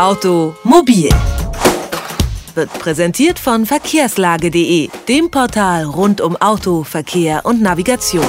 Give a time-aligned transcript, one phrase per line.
[0.00, 1.10] Automobil
[2.54, 8.24] wird präsentiert von verkehrslage.de, dem Portal rund um Auto, Verkehr und Navigation.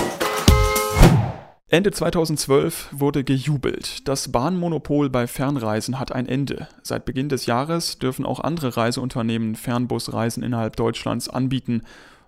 [1.69, 4.05] Ende 2012 wurde gejubelt.
[4.05, 6.67] Das Bahnmonopol bei Fernreisen hat ein Ende.
[6.83, 11.83] Seit Beginn des Jahres dürfen auch andere Reiseunternehmen Fernbusreisen innerhalb Deutschlands anbieten.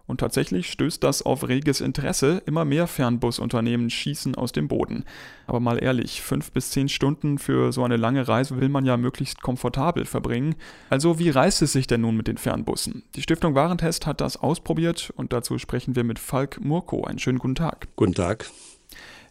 [0.05, 2.41] Und tatsächlich stößt das auf reges Interesse.
[2.45, 5.05] Immer mehr Fernbusunternehmen schießen aus dem Boden.
[5.47, 8.97] Aber mal ehrlich, fünf bis zehn Stunden für so eine lange Reise will man ja
[8.97, 10.55] möglichst komfortabel verbringen.
[10.89, 13.03] Also wie reißt es sich denn nun mit den Fernbussen?
[13.15, 17.05] Die Stiftung Warentest hat das ausprobiert und dazu sprechen wir mit Falk Murko.
[17.05, 17.87] Einen schönen guten Tag.
[17.95, 18.49] Guten Tag.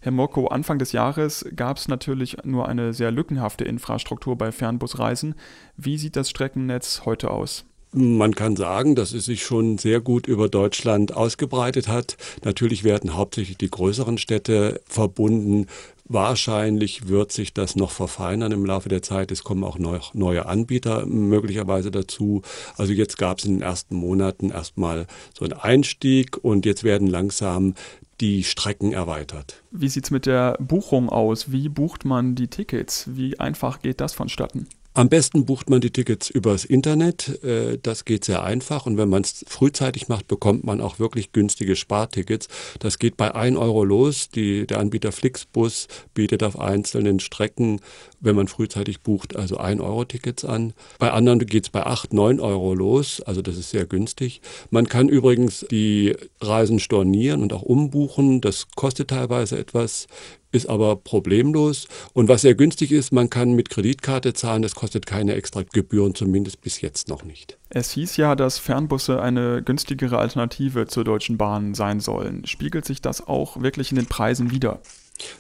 [0.00, 5.34] Herr Murko, Anfang des Jahres gab es natürlich nur eine sehr lückenhafte Infrastruktur bei Fernbusreisen.
[5.77, 7.66] Wie sieht das Streckennetz heute aus?
[7.95, 12.16] Man kann sagen, dass es sich schon sehr gut über Deutschland ausgebreitet hat.
[12.42, 15.66] Natürlich werden hauptsächlich die größeren Städte verbunden.
[16.05, 19.30] Wahrscheinlich wird sich das noch verfeinern im Laufe der Zeit.
[19.30, 22.41] Es kommen auch neue Anbieter möglicherweise dazu.
[22.78, 25.06] Also jetzt gab es in den ersten Monaten erstmal
[25.38, 27.75] so einen Einstieg und jetzt werden langsam
[28.22, 29.62] die Strecken erweitert.
[29.70, 31.53] Wie sieht es mit der Buchung aus?
[31.53, 33.09] Wie bucht man die Tickets?
[33.12, 34.66] Wie einfach geht das vonstatten?
[34.94, 37.42] Am besten bucht man die Tickets übers Internet.
[37.42, 38.84] Äh, das geht sehr einfach.
[38.84, 42.48] Und wenn man es frühzeitig macht, bekommt man auch wirklich günstige Spartickets.
[42.78, 44.28] Das geht bei 1 Euro los.
[44.28, 47.80] Die, der Anbieter Flixbus bietet auf einzelnen Strecken,
[48.20, 50.74] wenn man frühzeitig bucht, also 1 Euro Tickets an.
[50.98, 53.22] Bei anderen geht es bei 8, 9 Euro los.
[53.22, 54.42] Also das ist sehr günstig.
[54.68, 58.42] Man kann übrigens die Reisen stornieren und auch umbuchen.
[58.42, 60.06] Das kostet teilweise etwas
[60.53, 61.89] ist aber problemlos.
[62.12, 66.14] Und was sehr günstig ist, man kann mit Kreditkarte zahlen, das kostet keine extra Gebühren,
[66.14, 67.59] zumindest bis jetzt noch nicht.
[67.70, 72.47] Es hieß ja, dass Fernbusse eine günstigere Alternative zur Deutschen Bahn sein sollen.
[72.47, 74.81] Spiegelt sich das auch wirklich in den Preisen wider?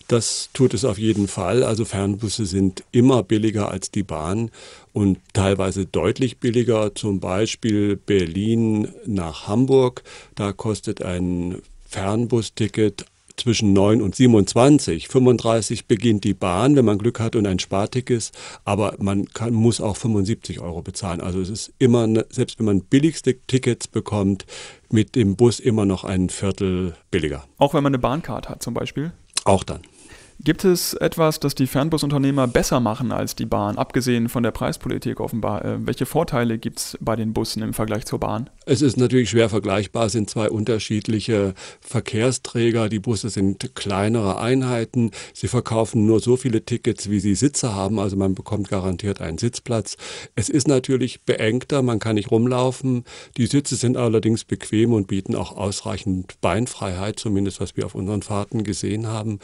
[0.08, 1.62] Das tut es auf jeden Fall.
[1.62, 4.50] Also Fernbusse sind immer billiger als die Bahn
[4.92, 6.94] und teilweise deutlich billiger.
[6.94, 10.02] Zum Beispiel Berlin nach Hamburg.
[10.34, 13.06] Da kostet ein Fernbusticket
[13.36, 15.08] zwischen 9 und 27.
[15.08, 18.32] 35 beginnt die Bahn, wenn man Glück hat und ein Sparticket
[18.64, 21.20] aber man kann, muss auch 75 Euro bezahlen.
[21.20, 24.46] Also es ist immer, ne, selbst wenn man billigste Tickets bekommt,
[24.90, 27.44] mit dem Bus immer noch ein Viertel billiger.
[27.58, 29.12] Auch wenn man eine Bahncard hat zum Beispiel?
[29.44, 29.80] Auch dann.
[30.44, 35.20] Gibt es etwas, das die Fernbusunternehmer besser machen als die Bahn, abgesehen von der Preispolitik
[35.20, 35.64] offenbar?
[35.64, 38.50] Äh, welche Vorteile gibt es bei den Bussen im Vergleich zur Bahn?
[38.66, 42.88] Es ist natürlich schwer vergleichbar, es sind zwei unterschiedliche Verkehrsträger.
[42.88, 45.12] Die Busse sind kleinere Einheiten.
[45.32, 48.00] Sie verkaufen nur so viele Tickets, wie sie Sitze haben.
[48.00, 49.96] Also man bekommt garantiert einen Sitzplatz.
[50.34, 53.04] Es ist natürlich beengter, man kann nicht rumlaufen.
[53.36, 58.22] Die Sitze sind allerdings bequem und bieten auch ausreichend Beinfreiheit, zumindest was wir auf unseren
[58.22, 59.38] Fahrten gesehen haben.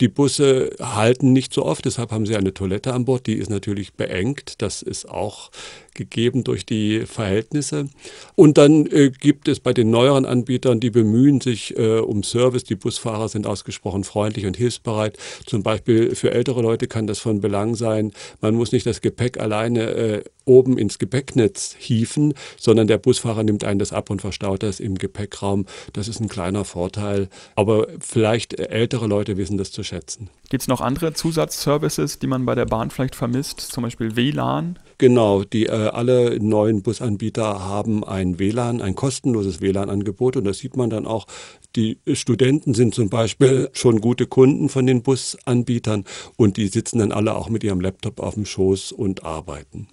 [0.00, 3.26] Die Busse halten nicht so oft, deshalb haben sie eine Toilette an Bord.
[3.26, 4.60] Die ist natürlich beengt.
[4.60, 5.50] Das ist auch
[5.94, 7.88] gegeben durch die Verhältnisse.
[8.34, 12.64] Und dann äh, gibt es bei den neueren Anbietern, die bemühen sich äh, um Service.
[12.64, 15.16] Die Busfahrer sind ausgesprochen freundlich und hilfsbereit.
[15.46, 18.12] Zum Beispiel für ältere Leute kann das von Belang sein.
[18.42, 23.64] Man muss nicht das Gepäck alleine äh, oben ins Gepäcknetz hieven, sondern der Busfahrer nimmt
[23.64, 25.66] einen das ab und verstaut das im Gepäckraum.
[25.92, 27.28] Das ist ein kleiner Vorteil.
[27.54, 30.30] Aber vielleicht ältere Leute wissen das zu schätzen.
[30.48, 34.78] Gibt es noch andere Zusatzservices, die man bei der Bahn vielleicht vermisst, zum Beispiel WLAN?
[34.98, 40.76] Genau, die äh, alle neuen Busanbieter haben ein WLAN, ein kostenloses WLAN-Angebot und das sieht
[40.76, 41.26] man dann auch.
[41.74, 46.04] Die Studenten sind zum Beispiel schon gute Kunden von den Busanbietern
[46.36, 49.88] und die sitzen dann alle auch mit ihrem Laptop auf dem Schoß und arbeiten.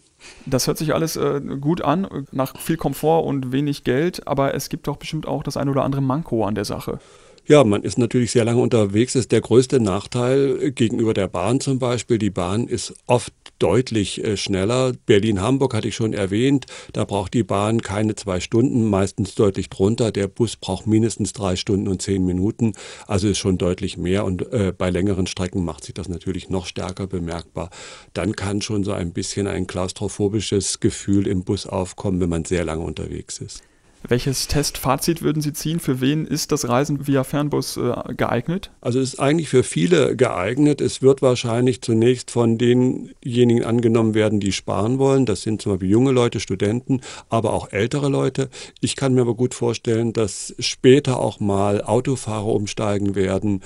[0.45, 4.69] Das hört sich alles äh, gut an, nach viel Komfort und wenig Geld, aber es
[4.69, 6.99] gibt doch bestimmt auch das ein oder andere Manko an der Sache.
[7.45, 9.13] Ja, man ist natürlich sehr lange unterwegs.
[9.13, 12.17] Das ist der größte Nachteil gegenüber der Bahn zum Beispiel.
[12.17, 14.93] Die Bahn ist oft deutlich äh, schneller.
[15.05, 16.67] Berlin-Hamburg hatte ich schon erwähnt.
[16.93, 20.13] Da braucht die Bahn keine zwei Stunden, meistens deutlich drunter.
[20.13, 22.73] Der Bus braucht mindestens drei Stunden und zehn Minuten.
[23.07, 24.23] Also ist schon deutlich mehr.
[24.23, 27.71] Und äh, bei längeren Strecken macht sich das natürlich noch stärker bemerkbar.
[28.13, 32.63] Dann kann schon so ein bisschen ein klaustrophobisches Gefühl im Bus aufkommen, wenn man sehr
[32.63, 33.63] lange unterwegs ist.
[34.07, 35.79] Welches Testfazit würden Sie ziehen?
[35.79, 38.69] Für wen ist das Reisen via Fernbus äh, geeignet?
[38.81, 40.81] Also es ist eigentlich für viele geeignet.
[40.81, 45.25] Es wird wahrscheinlich zunächst von denjenigen angenommen werden, die sparen wollen.
[45.25, 48.49] Das sind zum Beispiel junge Leute, Studenten, aber auch ältere Leute.
[48.81, 53.61] Ich kann mir aber gut vorstellen, dass später auch mal Autofahrer umsteigen werden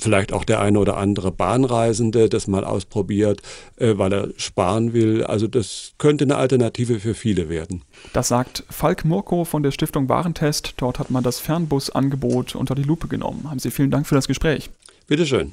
[0.00, 3.42] vielleicht auch der eine oder andere Bahnreisende das mal ausprobiert,
[3.76, 5.24] äh, weil er sparen will.
[5.24, 7.82] Also das könnte eine Alternative für viele werden.
[8.12, 10.74] Das sagt Falk Murko von der Stiftung Warentest.
[10.78, 13.48] Dort hat man das Fernbusangebot unter die Lupe genommen.
[13.48, 14.70] Haben Sie vielen Dank für das Gespräch.
[15.06, 15.52] Bitteschön.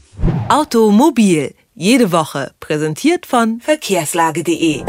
[0.49, 4.83] Automobil, jede Woche, präsentiert von verkehrslage.de.